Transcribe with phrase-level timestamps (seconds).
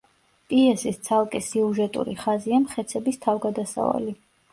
[0.51, 4.17] პიესის ცალკე სიუჟეტური ხაზია მხეცების თავგადასავალი.